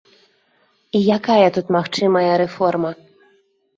І 0.99 1.01
якая 1.17 1.47
тут 1.57 1.65
магчымая 1.77 2.33
рэформа? 2.43 2.91